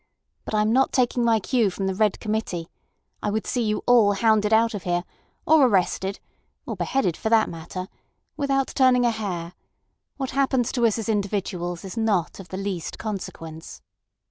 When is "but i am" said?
0.45-0.73